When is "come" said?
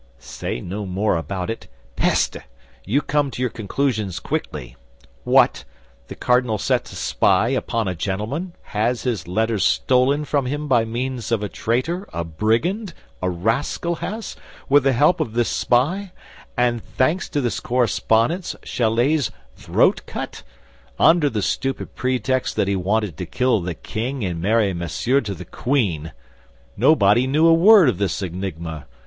3.03-3.29